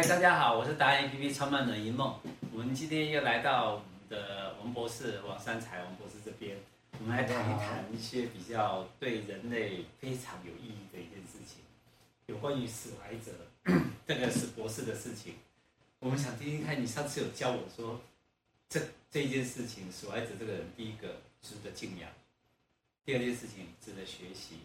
[0.00, 2.18] 嗨，大家好，我是达人 APP 创办人一梦。
[2.54, 6.56] 我们今天又来到我们的王博士王三才王博士这边，
[6.98, 11.58] 我们来谈一谈一些比较对人类非常有意义的一件事情，
[12.28, 13.30] 有关于史怀哲
[14.08, 15.34] 这个史博士的事情。
[15.98, 18.00] 我们想听听看，你上次有教我说，
[18.70, 18.80] 这
[19.10, 21.08] 这一件事情，史怀哲这个人，第一个
[21.42, 22.08] 值得敬仰，
[23.04, 24.60] 第二件事情值得学习。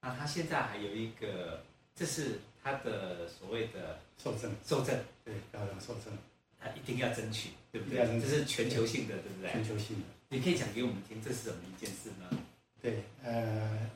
[0.00, 1.62] 那他现在还有一个，
[1.98, 6.16] 这是他的所谓的受证，受证，对，高等受证，
[6.60, 7.98] 他一定要争取，对不对？
[8.20, 9.50] 这是全球性的，对不对？
[9.50, 12.38] 全球性的，你可以讲给我们听，这是什么一件事呢？
[12.80, 13.90] 对，呃，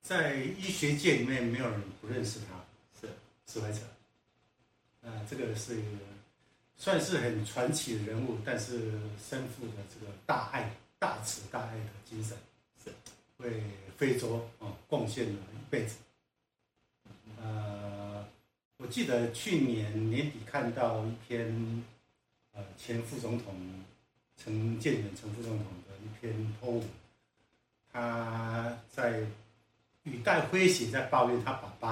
[0.00, 2.64] 在医学界里面，没有人不认识他，
[3.00, 3.12] 是
[3.52, 3.80] 史怀哲，
[5.02, 5.80] 啊、呃，这个是
[6.76, 8.92] 算是很传奇的人物，但是
[9.28, 12.36] 身负的这个大爱、大慈大爱的精神，
[12.84, 12.92] 是
[13.38, 13.60] 为
[13.96, 15.96] 非洲啊贡献了一辈子。
[17.42, 18.24] 呃，
[18.76, 21.84] 我记得去年年底看到一篇，
[22.52, 23.52] 呃，前副总统
[24.36, 26.88] 陈建仁陈副总统的一篇 po 文，
[27.92, 29.20] 他在
[30.04, 31.90] 语带诙谐，在抱怨他爸爸，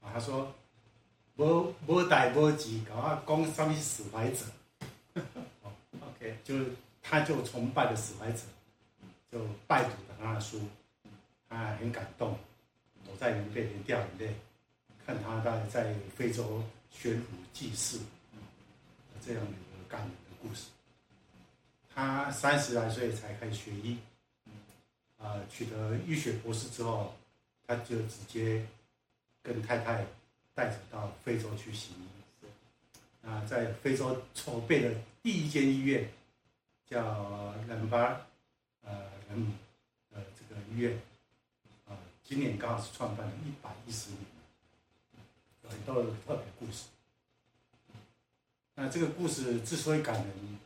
[0.00, 0.50] 啊，他说，
[1.36, 4.46] 无无代无志，搞啊讲什么史怀哲
[6.00, 6.54] ，OK，就
[7.02, 8.40] 他就崇拜的史怀哲，
[9.30, 10.60] 就拜读了他的书，
[11.48, 12.38] 他很感动。
[13.20, 14.34] 在云背里掉眼泪，
[15.04, 17.98] 看他在在非洲悬壶济世，
[19.20, 20.68] 这样的一个感人的故事。
[21.94, 23.98] 他三十来岁才开始学医，
[25.18, 27.14] 啊，取得医学博士之后，
[27.66, 28.66] 他就直接
[29.42, 30.06] 跟太太
[30.54, 32.46] 带着到非洲去行医。
[33.28, 36.10] 啊，在非洲筹备的第一间医院
[36.88, 38.26] 叫兰巴
[38.82, 39.52] 呃人姆
[40.14, 40.98] 呃这个医院。
[42.30, 44.20] 今年刚好是创办了一百一十年，
[45.64, 46.84] 很多特别故事。
[48.76, 50.58] 那这个故事之所以感人，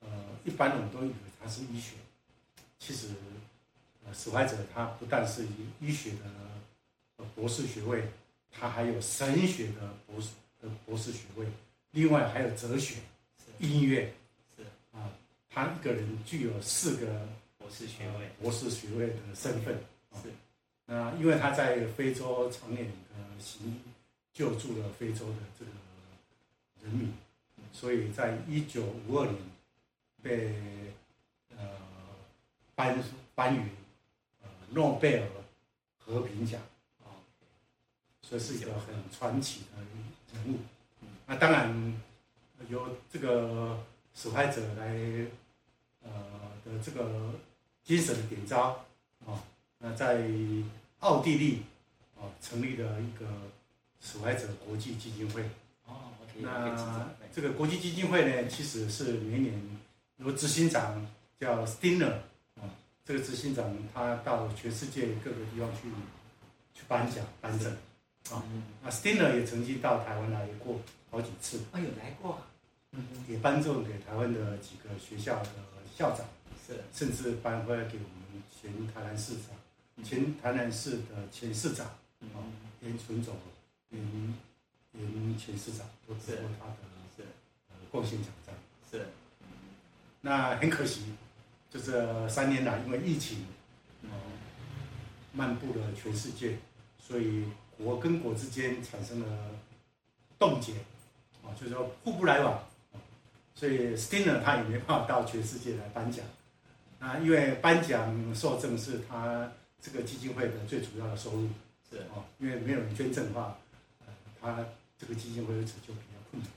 [0.00, 0.08] 呃，
[0.44, 1.92] 一般人都以为他是医学，
[2.80, 3.10] 其实，
[4.04, 5.46] 呃，史怀哲他不但是
[5.80, 8.02] 医学的博士学位，
[8.50, 10.30] 他还有神学的博士
[10.60, 11.46] 的博士学位，
[11.92, 12.96] 另外还有哲学、
[13.60, 14.12] 音乐，
[14.56, 15.12] 是啊，
[15.48, 19.80] 他一个人具有四个博士学位、博士学位的身份。
[20.14, 20.32] 是，
[20.86, 23.80] 那因为他在非洲长年的行，
[24.32, 25.70] 救助了非洲的这个
[26.82, 27.12] 人民，
[27.72, 29.36] 所以在一九五二年
[30.22, 30.92] 被
[31.56, 31.58] 呃
[32.74, 33.02] 颁
[33.34, 33.62] 颁予
[34.70, 35.28] 诺贝尔
[35.98, 36.60] 和平奖
[37.04, 37.20] 啊，
[38.22, 40.58] 所以是一个很传奇的人物。
[41.26, 42.00] 那当然
[42.68, 44.94] 由这个受害者来
[46.02, 46.10] 呃
[46.64, 47.34] 的这个
[47.84, 48.84] 精神的点招
[49.26, 49.44] 啊。
[49.78, 50.22] 那在
[51.00, 51.62] 奥地利，
[52.16, 53.26] 啊，成立了一个
[54.00, 55.42] 受害者国际基金会。
[55.86, 59.54] 哦，那这个国际基金会呢，其实是每年
[60.16, 61.06] 由执行长
[61.38, 62.12] 叫 Stinner
[62.56, 62.66] 啊，
[63.04, 65.88] 这个执行长他到全世界各个地方去
[66.74, 67.72] 去颁奖颁证
[68.30, 68.42] 啊。
[68.82, 71.58] 那 Stinner 也曾经到台湾来过好几次。
[71.72, 72.38] 啊，有来过。
[72.92, 75.50] 嗯，也颁赠给台湾的几个学校的
[75.94, 76.26] 校长，
[76.66, 79.54] 是，甚至颁回来给我们前台南市长。
[80.04, 82.38] 前台南市的前市长，啊，
[82.80, 83.34] 严纯总，
[83.90, 84.00] 严
[84.94, 87.24] 严前市长都得过他的
[87.90, 88.54] 贡献奖章，
[88.90, 89.06] 是。
[90.20, 91.14] 那很可惜，
[91.68, 93.46] 就这三年来因为疫情，
[94.04, 94.14] 啊，
[95.32, 96.58] 漫步了全世界，
[96.98, 97.44] 所以
[97.76, 99.50] 国跟国之间产生了
[100.38, 100.74] 冻结，
[101.42, 102.62] 啊，就是说互不来往，
[103.54, 106.24] 所以 Stinner 他也没办法到全世界来颁奖，
[107.00, 109.50] 那，因为颁奖受证是他。
[109.80, 111.48] 这个基金会的最主要的收入
[111.88, 113.56] 是哦，因为没有人捐赠的话，
[114.00, 114.66] 呃，他
[114.98, 116.50] 这个基金会日子就比较困难。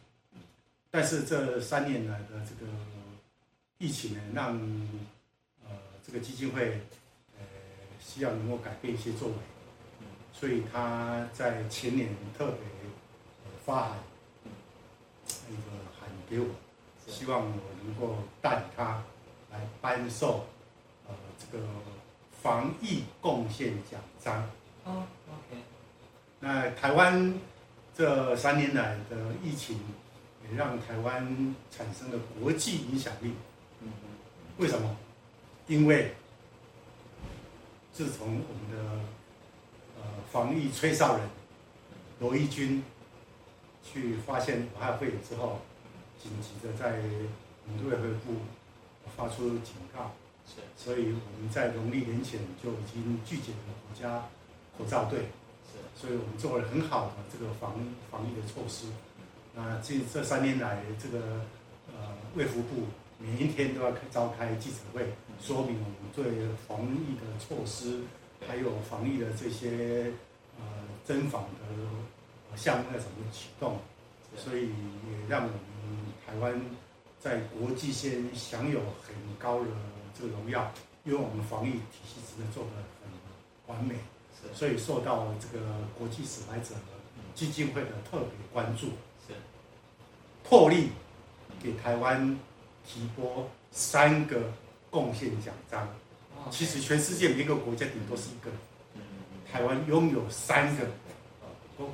[0.89, 2.71] 但是这三年来的这个
[3.77, 4.57] 疫情呢，让
[5.63, 6.81] 呃这个基金会
[7.37, 7.45] 呃
[7.99, 9.35] 希望能够改变一些作为，
[10.33, 12.57] 所以他在前年特别
[13.63, 13.99] 发函
[15.47, 16.47] 那个函给我，
[17.07, 19.03] 希望我能够代理他
[19.51, 20.47] 来颁授
[21.07, 21.63] 呃这个。
[22.41, 24.49] 防疫贡献奖章。
[24.85, 25.61] 哦，OK。
[26.39, 27.33] 那台湾
[27.95, 29.79] 这三年来的疫情，
[30.49, 33.33] 也让台湾产生了国际影响力。
[33.81, 34.09] 嗯嗯。
[34.57, 34.97] 为什么？
[35.67, 36.13] 因为
[37.93, 39.01] 自从我们的
[39.97, 41.29] 呃防疫吹哨人
[42.19, 42.83] 罗一钧
[43.83, 45.59] 去发现武汉肺炎之后，
[46.21, 46.97] 紧急的在
[47.67, 48.39] 我们卫福部
[49.15, 50.11] 发出警告。
[50.47, 54.25] 是，所以我们在农历年前就已经拒绝了国家
[54.77, 55.19] 口罩队。
[55.71, 57.73] 是，所以我们做了很好的这个防
[58.09, 58.87] 防疫的措施。
[59.55, 61.41] 那这这三年来，这个
[61.93, 65.05] 呃卫福部每一天都要召开记者会，
[65.41, 68.01] 说明我们对防疫的措施，
[68.47, 70.11] 还有防疫的这些
[70.57, 70.65] 呃
[71.05, 73.77] 增防的项目要怎么启动，
[74.35, 75.57] 所以也让我们
[76.25, 76.59] 台湾
[77.19, 79.69] 在国际间享有很高的
[80.17, 80.71] 这个荣耀，
[81.03, 82.69] 因为我们防疫体系真的做得
[83.01, 83.95] 很完美。
[84.41, 85.65] 是所以受到这个
[85.97, 86.73] 国际史来者
[87.35, 88.87] 基金会的特别关注，
[89.27, 89.33] 是
[90.43, 90.89] 破例
[91.61, 92.37] 给台湾
[92.85, 94.51] 提拨三个
[94.89, 95.87] 贡献奖章。
[96.49, 98.51] 其实全世界每个国家顶多是一个，
[99.51, 100.87] 台湾拥有三个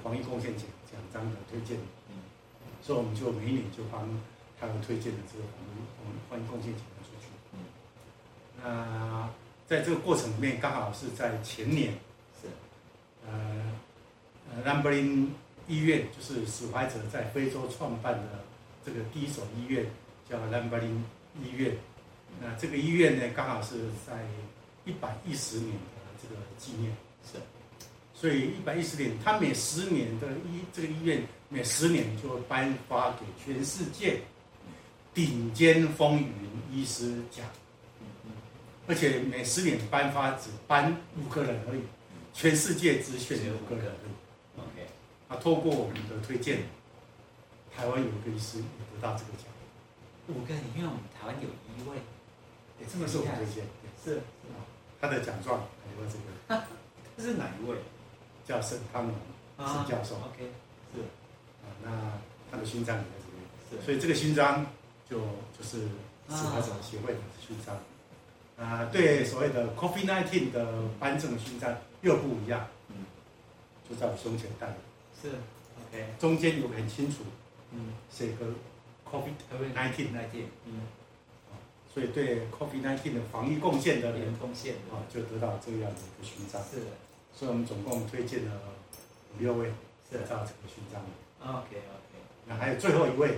[0.01, 1.77] 防疫贡献奖奖章的推荐，
[2.81, 4.07] 所以我们就每一年就帮
[4.57, 5.43] 台湾推荐的这个
[6.29, 7.27] 防疫贡献奖出去。
[8.63, 9.29] 那
[9.67, 11.93] 在这个过程里面，刚好是在前年。
[13.29, 13.33] 呃，
[14.49, 15.33] 呃，兰柏林
[15.67, 18.43] 医院就是史怀哲在非洲创办的
[18.85, 19.85] 这个第一所医院，
[20.29, 21.03] 叫兰柏林
[21.43, 21.75] 医院。
[22.41, 24.25] 那这个医院呢，刚好是在
[24.85, 26.91] 一百一十年的这个纪念，
[27.25, 27.37] 是。
[28.13, 34.21] 所以一百一十年，他每十年的医这个医院每十年就会颁发给全世界
[35.13, 36.29] 顶尖风云
[36.71, 37.45] 医师奖，
[38.87, 41.81] 而且每十年颁发只颁五个人而已。
[42.33, 43.91] 全世界只选五个人
[44.55, 44.85] ，OK，
[45.27, 46.59] 啊，透过我们的推荐，
[47.75, 48.63] 台湾有一个医师也
[48.93, 49.47] 得到这个奖。
[50.27, 51.97] 五个，因为我们台湾有一位，
[52.79, 53.63] 也这么是我们推荐，
[54.03, 54.17] 是是。
[54.53, 54.61] 啊，
[55.01, 56.13] 他的奖状还有这
[56.55, 56.63] 个，
[57.17, 57.75] 这是哪一位？
[58.45, 59.15] 叫沈康龙，
[59.57, 60.51] 沈教授，OK，
[60.93, 61.01] 是。
[61.01, 61.89] 啊，那
[62.51, 64.63] 他的勋章也在这边，是，所以这个勋章
[65.09, 65.17] 就
[65.57, 65.79] 就是
[66.29, 67.75] 史怀哲协会的勋章。
[68.57, 73.05] 啊，对所谓的 COVID-19 的颁证勋章又不一样，嗯，
[73.87, 74.75] 就在我胸前戴的，
[75.21, 75.29] 是
[75.89, 77.17] ，OK，中间有很清楚，
[77.71, 78.47] 嗯，写个
[79.11, 80.07] COVID-19，
[80.65, 80.81] 嗯，
[81.93, 86.79] 所以对 COVID-19 的防疫贡献的人贡献啊，就得到这样的一个勋章，是。
[86.79, 86.85] 的，
[87.33, 88.51] 所以我们总共推荐了
[89.35, 89.71] 五六位
[90.11, 90.99] 得到这个勋章
[91.41, 92.17] ，OK OK，
[92.47, 93.37] 那还有最后一位，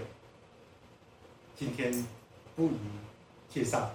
[1.57, 1.91] 今天
[2.55, 2.77] 不宜
[3.49, 3.91] 介绍，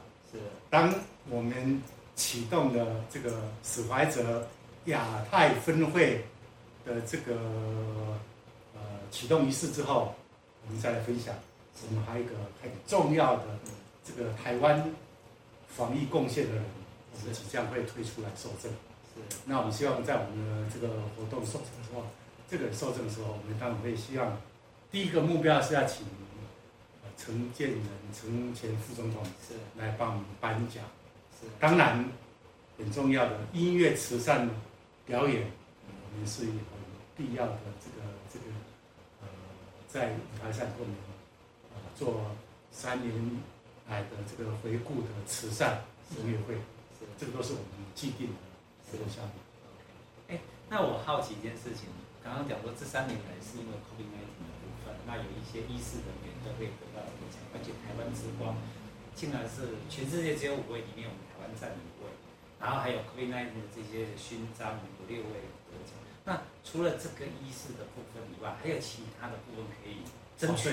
[0.70, 0.92] 当。
[1.31, 1.82] 我们
[2.14, 4.46] 启动了这个史怀哲
[4.84, 6.22] 亚太分会
[6.84, 7.34] 的这个
[8.75, 10.14] 呃启动仪式之后，
[10.66, 11.34] 我们再来分享。
[11.88, 13.44] 我们还有一个很重要的
[14.04, 14.86] 这个台湾
[15.66, 16.62] 防疫贡献的人，
[17.14, 18.70] 我们即将会推出来受证。
[19.14, 19.38] 是。
[19.46, 22.04] 那我们希望在我们的这个活动受证的时候，
[22.50, 24.38] 这个受证的时候，我们当然会希望
[24.92, 26.04] 第一个目标是要请
[27.16, 27.82] 陈建仁、
[28.12, 30.82] 陈前副总统是来帮我们颁奖。
[31.40, 32.05] 是当然，
[32.78, 34.49] 很重要的音乐慈善
[35.06, 35.50] 表演，
[35.88, 36.52] 我们是有
[37.16, 37.58] 必要的。
[37.81, 38.44] 这个这个
[39.22, 39.28] 呃，
[39.88, 40.94] 在舞台上我们
[41.72, 42.31] 呃做
[42.70, 43.12] 三年
[43.88, 45.82] 来的这个回顾的慈善
[46.17, 46.58] 音乐会，
[47.19, 48.34] 这个都是我们既定的
[48.90, 49.32] 这个项目。
[50.28, 50.38] 哎，
[50.69, 51.84] 那我好奇一件事情，
[52.22, 54.63] 刚刚讲说这三年来是因为 COVID-19，
[55.06, 58.56] 那有一些医师人员都会得到奖，而且台湾之光
[59.15, 61.45] 竟然是全世界只有五位里面我们台湾。
[61.55, 62.11] 占一位，
[62.59, 65.39] 然后还有 COVID-19 的这些勋章有六位
[65.71, 65.95] 得奖。
[66.25, 70.03] 那除了这个医师的部分以外，还有其他的部分可以
[70.37, 70.70] 争取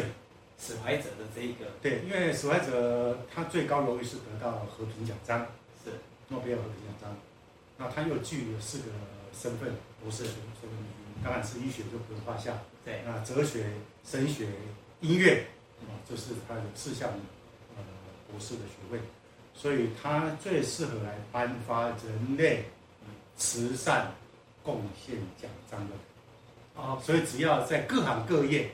[0.58, 1.66] 史怀者的这一个？
[1.80, 5.46] 对，因为史怀者他最高荣誉是得到和平奖章，
[5.84, 5.92] 是
[6.30, 7.16] 诺贝尔和平奖章。
[7.78, 8.86] 那他又具有四个
[9.34, 10.70] 身份，博士学位，
[11.24, 12.58] 当然是医学就不用画下。
[12.84, 13.66] 对，那哲学、
[14.06, 14.48] 神学、
[15.02, 15.46] 音乐，
[15.82, 17.10] 啊，这是他的四项
[17.76, 17.84] 呃
[18.30, 19.00] 博士的学位。
[19.54, 22.64] 所以他最适合来颁发人类
[23.36, 24.12] 慈善
[24.64, 28.72] 贡献奖章的啊，所以只要在各行各业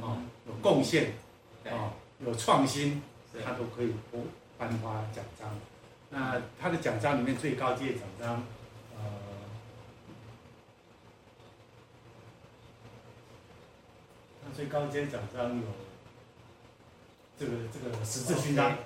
[0.00, 1.12] 啊有贡献
[1.64, 3.02] 啊有创新，
[3.44, 4.22] 他都可以颁
[4.58, 5.48] 颁发奖章。
[6.10, 8.44] 那他的奖章里面最高阶奖章，
[14.54, 15.62] 最高阶奖章有
[17.38, 18.76] 这个这个十字勋章。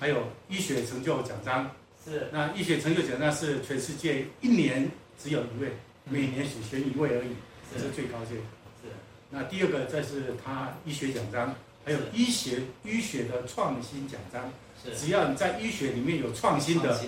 [0.00, 1.70] 还有医学成就奖章，
[2.04, 2.28] 是。
[2.32, 5.72] 那医学成就奖章是全世界一年只有一位，
[6.04, 7.28] 每年只选一位而已，
[7.72, 8.34] 这是最高阶。
[8.82, 8.88] 是。
[9.30, 11.54] 那第二个，这是他医学奖章，
[11.84, 14.50] 还有医学医学的创新奖章，
[14.84, 14.96] 是。
[14.96, 16.98] 只要你在医学里面有创新的，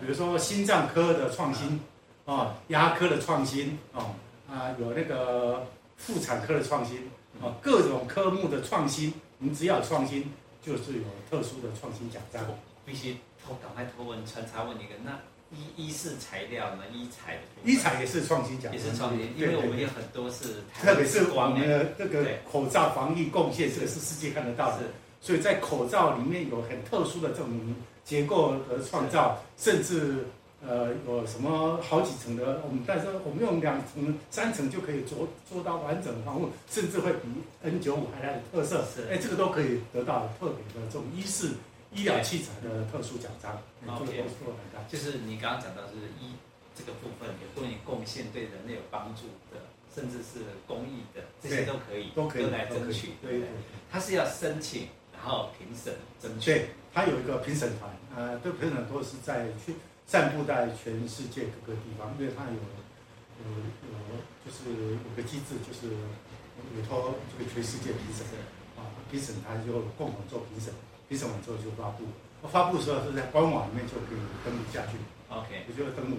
[0.00, 1.80] 比如说心脏科的创新，
[2.24, 4.14] 啊，牙科的创新，哦
[4.48, 5.66] 啊，有那个
[6.02, 6.98] 妇产科的创新，
[7.40, 10.30] 啊，各种科目的创新，你只要有创新。
[10.64, 12.40] 就是有特殊的创新奖章，
[12.86, 15.10] 必须偷赶快偷问穿插问一个，那
[15.50, 24.84] 医医是材料呢，医材医材也是创新奖，也是创新，因为我们有很多是特别是我们的这个口罩防疫贡献，这个是世界看得到的，
[25.20, 27.50] 所以在口罩里面有很特殊的这种
[28.04, 30.24] 结构和创造，甚至。
[30.64, 32.62] 呃，有什么好几层的？
[32.64, 37.28] 我们但是我们用两层、三层就可以做做到完整防护，甚至会比
[37.62, 38.84] N 九五还来的特色。
[38.94, 41.50] 是，哎，这个都可以得到特别的这种医事
[41.92, 43.58] 医疗器材的特殊奖章。
[43.98, 44.24] OK，
[44.88, 46.30] 就是你刚刚讲到是医
[46.76, 49.58] 这个部分，有对你贡献、对人类有帮助的，
[49.92, 53.08] 甚至是公益的，这些都可以，都可以来争取。
[53.20, 53.48] 对对，
[53.90, 55.92] 他是要申请，然后评审
[56.22, 56.52] 争取。
[56.52, 59.74] 对，他有一个评审团，呃，这评审都是在去。
[60.12, 63.48] 散布在全世界各个地方，因为它有有
[63.88, 65.88] 有就是有个机制，就是
[66.76, 68.20] 委托这个全世界评审
[68.76, 70.68] 啊，评审他就共同做评审，
[71.08, 72.04] 评审完之后就发布。
[72.46, 74.98] 发布的时候是在官网里面就可以登录下去。
[75.30, 76.18] OK，也就是登录，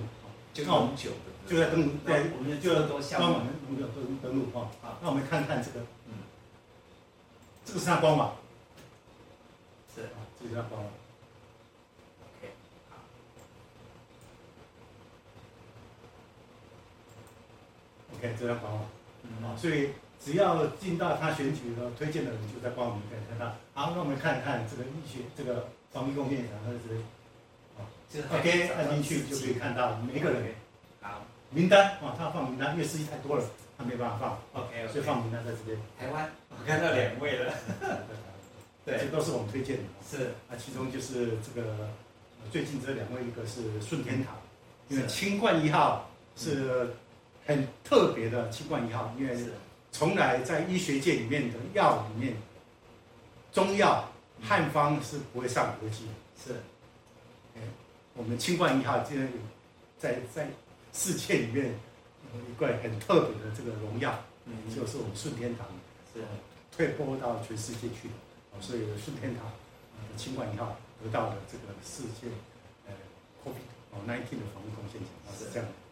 [0.55, 4.71] 就永久的，就在登录，对，我们就都官网登登登录哈。
[4.81, 6.25] 啊，那我们看看这个，嗯，
[7.63, 8.33] 这个是它官网，
[9.93, 10.91] 是啊，这个是它官网。
[18.39, 18.81] 这张官网，
[19.43, 19.89] 啊，所以
[20.23, 23.53] 只要进到他选举的推荐的人，就在报名可以看到。
[23.73, 30.55] 好，那我们看一看这个医学这个防疫贡献奖，它是，啊，OK，按进去就可以看到每一个人，
[31.01, 33.43] 好，名单，啊，他放名单，因为司机太多了，
[33.77, 34.17] 他没办法
[34.53, 35.77] 放，OK，所以放名单在这边。
[35.99, 37.53] 台湾，我看到两位了，
[38.85, 41.89] 对，这都是我们推荐的，是，啊，其中就是这个
[42.51, 44.35] 最近这两位，一个是顺天堂，
[44.87, 46.89] 因为清冠一号是。
[47.45, 49.37] 很特别的清冠一号，因为
[49.91, 52.35] 从来在医学界里面的药里面，
[53.51, 54.09] 中药
[54.41, 56.11] 汉方是不会上国际的。
[56.43, 56.53] 是，
[57.55, 57.61] 哎，
[58.13, 59.37] 我们清冠一号竟然有
[59.97, 60.47] 在在
[60.93, 61.73] 世界里面
[62.33, 65.67] 有一块很特别的这个荣耀，嗯，就是我们顺天堂
[66.13, 66.21] 是。
[66.75, 72.33] 退播到全世界去的，所以顺天堂的清冠一号得到了这个世界
[72.87, 72.93] 呃
[73.45, 75.82] COVID 哦 nineteen 的防控贡献奖，是这样的。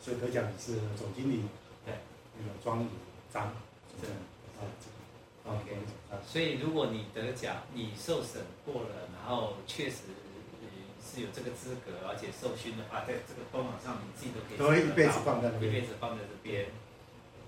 [0.00, 1.44] 所以得奖是总经理，
[1.84, 1.94] 对，
[2.38, 2.86] 那个庄宇
[3.30, 3.52] 章，
[4.00, 4.08] 对，
[4.56, 5.76] 啊，这个，OK，
[6.26, 9.96] 所以如果你得奖，你受审过了，然后确实
[11.04, 16.66] 是有这个资格，而且受勋的话，在这个官网上你自己都可以，都会一辈子放在那边，一辈子放在这边。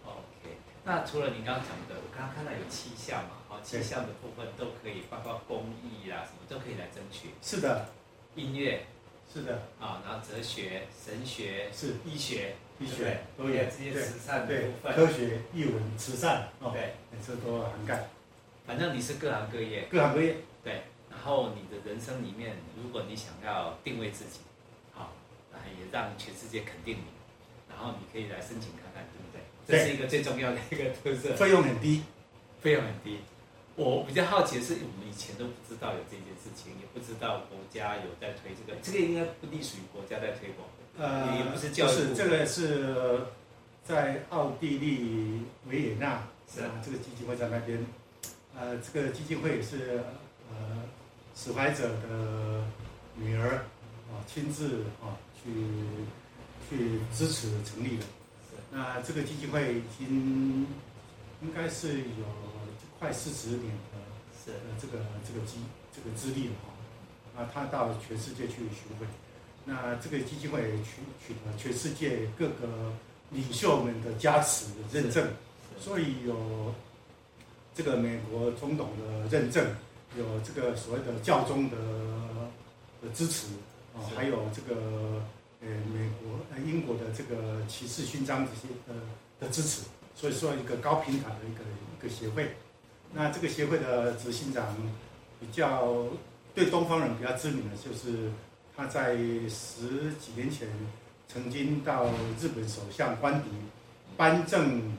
[0.05, 7.31] OK，那除了你刚刚讲的，我刚刚看到有七项嘛，好，七项的部分都可以，包括公益啦什么都可以来争取。
[7.41, 7.89] 是的，
[8.35, 8.85] 音乐。
[9.33, 16.95] 是的啊，然后哲学、神学是医学，医学都有这些慈善的部分，科学、艺文、慈善，对，
[17.27, 18.09] 这都涵盖。
[18.67, 20.83] 反正你是各行各业，各行各业，对。
[21.11, 24.41] 然后你的人生里面，如果你想要定位自己，
[24.93, 25.13] 好，
[25.53, 27.05] 也让全世界肯定你，
[27.71, 29.43] 然后你可以来申请看看，对不对？
[29.67, 31.35] 这是一个最重要的一个特色。
[31.37, 32.03] 费用很低，
[32.61, 33.19] 费用很低。
[33.75, 41.95] 我比较好奇的是，我们以前都不知道有这件事情，也不知道国家有在推这个，这个应该不隶属于国家在推广的，呃，也不是教育部。
[41.95, 43.23] 是这个是
[43.83, 47.83] 在奥地利维也纳，是啊，这个基金会在那边，
[48.55, 50.05] 呃，这个基金会是
[50.51, 50.83] 呃，
[51.35, 52.65] 使怀者的
[53.17, 53.65] 女儿
[54.13, 55.51] 啊亲自啊去
[56.69, 58.03] 去支持成立的。
[58.03, 60.67] 是，那这个基金会已经
[61.41, 62.52] 应该是有。
[63.03, 63.99] 快四十年的
[64.45, 64.53] 是。
[64.53, 65.59] 呃这个这个基
[65.95, 66.55] 这个资历了
[67.35, 69.07] 哈，啊，他到全世界去巡回，
[69.65, 72.93] 那这个基金会取取得全世界各个
[73.31, 75.29] 领袖们的加持认证，
[75.79, 76.75] 所以有
[77.75, 79.65] 这个美国总统的认证，
[80.17, 81.77] 有这个所谓的教宗的
[83.03, 83.47] 的支持
[83.95, 85.23] 啊，还有这个
[85.61, 88.95] 呃美国呃英国的这个骑士勋章这些呃
[89.39, 89.83] 的支持，
[90.17, 92.51] 所以说一个高平台的一个一个协会。
[93.15, 94.75] 那这个协会的执行长
[95.39, 96.07] 比较
[96.55, 98.31] 对东方人比较知名的，就是
[98.75, 99.15] 他在
[99.49, 100.69] 十几年前
[101.29, 102.07] 曾经到
[102.41, 103.49] 日本首相官邸
[104.17, 104.97] 颁赠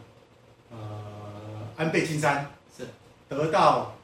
[0.72, 0.78] 呃
[1.76, 2.86] 安倍晋三，是
[3.28, 3.96] 得到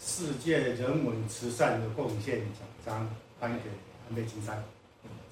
[0.00, 3.08] 世界人文慈善的贡献奖章
[3.38, 3.68] 颁给
[4.08, 4.62] 安倍晋三，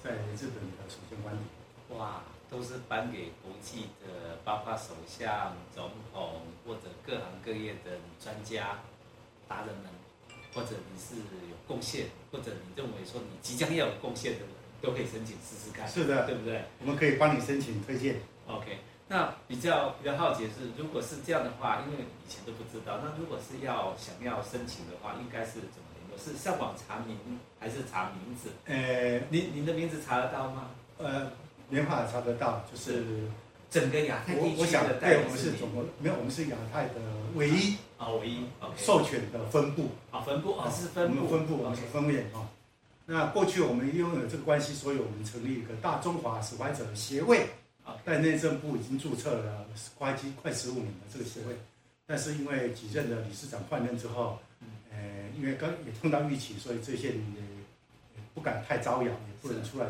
[0.03, 1.95] 在日本的首相官邸。
[1.95, 2.21] 哇！
[2.49, 7.91] 都是颁给国际的，包括首相、总统或者各行各业的
[8.23, 8.79] 专家、
[9.47, 9.85] 达人们，
[10.53, 11.15] 或者你是
[11.49, 14.49] 有贡献，或者你认为说你即将要有贡献的人，
[14.81, 15.87] 都可以申请试试看。
[15.87, 16.63] 是的，对不对？
[16.79, 18.15] 我们可以帮你申请推荐。
[18.47, 18.77] OK，
[19.09, 27.17] 那比较比较好奇的是，如果是这样的话，因为以前都不知道，那如果是要想要申请的话，应该是怎么联络是上网查名
[27.59, 28.51] 还是查名字？
[28.65, 30.69] 呃，您您的名字查得到吗？
[30.97, 31.29] 呃，
[31.69, 33.03] 没法查得到，就是
[33.69, 36.95] 整个亚太地区我想，的对，我们是总共没有，我们是亚太的
[37.35, 38.45] 唯一啊，唯一
[38.77, 39.89] 授权的分部。
[40.11, 42.49] 啊，分部啊，是分部，我们分部，我们是分院啊。
[43.05, 47.47] 那过去我们拥有这个关系，所以我们成立一个大中华使怀者协会
[47.83, 49.65] 啊，在内政部已经注册了
[49.97, 51.55] 快几快十五年了这个协会，
[52.05, 54.37] 但是因为几任的理事长换任之后，
[54.91, 54.97] 呃，
[55.37, 59.85] 因为刚也碰到疫情，所以这些人也不敢太招摇，也不能出来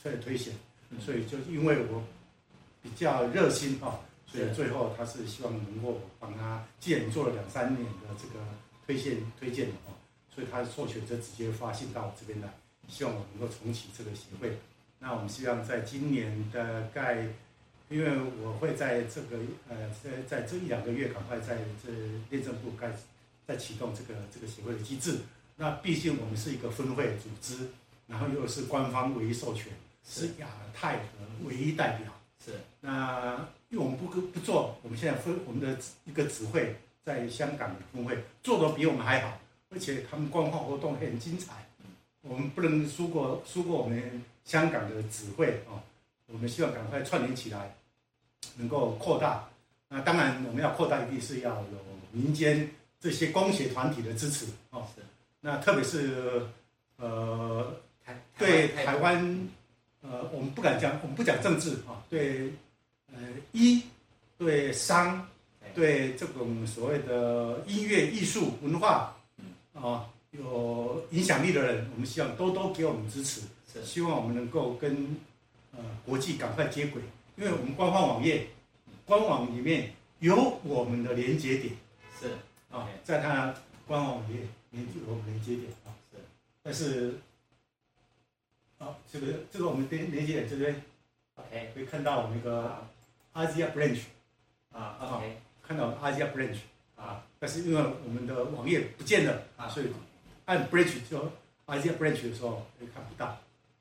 [0.00, 0.54] 出来推选，
[1.00, 2.02] 所以就因为我
[2.82, 8.44] 比较热心哈，所以最后他是希望能够帮他，既然做了两三年的这个
[8.86, 9.94] 推荐推荐的哈。
[10.34, 12.48] 所以他的授权就直接发信到我这边来，
[12.88, 14.56] 希望我能够重启这个协会。
[14.98, 17.26] 那我们希望在今年的概，
[17.90, 19.36] 因为我会在这个
[19.68, 21.92] 呃在在这一两个月赶快在这
[22.30, 22.94] 内政部开始
[23.46, 25.18] 再启动这个这个协会的机制。
[25.56, 27.68] 那毕竟我们是一个分会组织，
[28.06, 29.70] 然后又是官方唯一授权，
[30.08, 30.26] 是。
[30.38, 31.02] 亚太的
[31.44, 32.12] 唯一代表。
[32.44, 32.52] 是。
[32.80, 33.36] 那
[33.70, 39.38] 因为我们不不做，我们现在分我们的一个指挥在香港的分会做得比我们还好。
[39.70, 41.66] 而且他们官方活动很精彩，
[42.20, 45.80] 我们不能输过输过我们香港的指挥啊！
[46.26, 47.74] 我们希望赶快串联起来，
[48.56, 49.48] 能够扩大。
[49.88, 51.40] 那当然，我们要扩大一定是。
[51.40, 51.78] 要有
[52.10, 54.86] 民间这些工协团体的支持哦。
[54.94, 55.02] 是。
[55.40, 56.46] 那特别是。
[56.96, 57.74] 呃，
[58.38, 59.48] 对台湾
[60.02, 62.52] 呃，我们不敢讲，我们不讲政治啊，对
[63.12, 63.18] 呃
[63.52, 63.82] 医
[64.36, 65.26] 对商
[65.74, 69.16] 对这种所谓的音乐艺术文化。
[69.74, 73.40] 啊，有影响力的人，我们希望多多给我们支持，
[73.72, 73.82] 是。
[73.84, 75.16] 希望我们能够跟
[75.72, 77.00] 呃国际赶快接轨，
[77.36, 78.46] 因为我们官方网页
[79.06, 79.90] 官网里面
[80.20, 81.74] 有我们的连接点，
[82.20, 82.28] 是。
[82.70, 83.54] 啊，在它
[83.86, 84.40] 官网网页
[84.70, 86.18] 连有我们连接点啊，是，
[86.62, 87.14] 但是
[88.82, 90.82] 啊，这个这个我们连连接点这边
[91.36, 92.82] ，OK，可以看到我们一个
[93.32, 94.00] Asia Branch
[94.72, 96.58] 啊，OK，看到 Asia Branch。
[96.94, 99.86] 啊，但是因为我们的网页不见了啊，所以
[100.44, 101.18] 按 branch 就
[101.66, 103.36] Asia branch 的时候会看不到，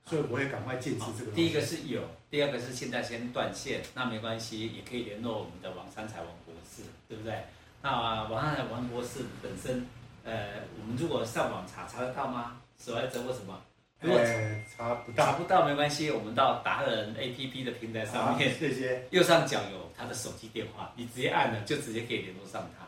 [0.05, 1.31] 所以我也赶快建置这个。
[1.33, 7.43] 第一个是有，第二个是现在先断线，那没关系，也可以联络我们的王三材王博士，对不对？
[7.83, 9.85] 那王三材王博士本身，
[10.23, 12.59] 呃，我们如果上网查查得到吗？
[12.83, 13.61] 使怀者或什么？
[14.01, 14.19] 如果
[14.75, 19.07] 查、不到，查不到没关系，我们到达人 APP 的平台上面，这些。
[19.11, 22.87] 右上角有他的手机电话，你直接按了就直接可以联络上他。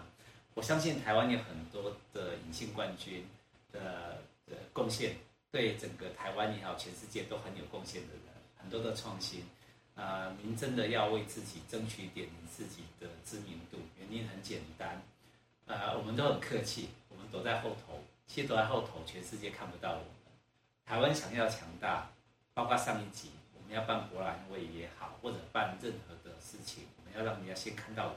[0.56, 3.24] 我相信台湾有很多的隐性冠军
[3.72, 5.16] 的的贡献，
[5.52, 9.42] 对整个台湾也好，全世界都很有贡献的人，很多的创新。
[9.96, 15.00] 啊、呃，您真的要为自己争取一点您自己的知名度，原因很简单。
[15.68, 20.06] 呃，我们都很客气，我们躲在后头，其实躲在后头，全世界看不到我们。
[20.86, 22.10] 台湾想要强大，
[22.54, 28.16] 包括上一集我们要办博览会也好，或者办任何的事情，我们要让人家先看到我。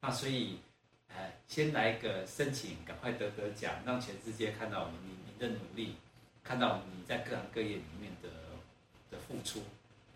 [0.00, 0.58] 那所以。
[1.48, 5.96] 先来个申请，赶快得得奖，让全世界看到我们您您的努力，
[6.44, 8.28] 看到你在各行各业里面的
[9.10, 9.64] 的付出，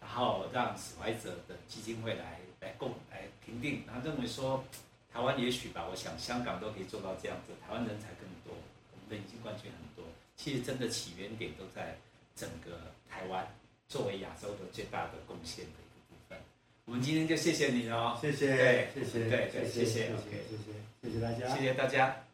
[0.00, 4.64] 然后让死怀者的基金会来来共来评定，然后认为说
[5.12, 8.54] 台湾也许吧，我想香港都可以做到这样子，台湾人才更多，
[8.92, 9.93] 我们的隐形冠军很多，
[10.37, 11.97] 其实真的起源点都在
[12.37, 13.47] 整个台湾
[13.88, 16.38] 作为亚洲的最大的贡献的一个部分。
[16.85, 20.09] 我们今天就谢谢你哦，谢谢，对，谢谢，对对，谢谢，谢谢，
[20.49, 20.75] 谢谢。
[21.03, 22.25] 谢谢大家，谢谢大家。